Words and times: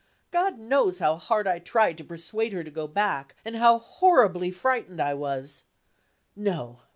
God 0.31 0.57
knows 0.57 0.97
how 0.97 1.17
hard 1.17 1.45
I 1.45 1.59
tried 1.59 1.95
to 1.99 2.03
persuade 2.03 2.53
her 2.53 2.63
to 2.63 2.71
go 2.71 2.87
back, 2.87 3.35
and 3.45 3.57
how 3.57 3.77
horribly 3.77 4.49
frightened 4.49 4.99
I 4.99 5.13
was 5.13 5.65
No! 6.35 6.79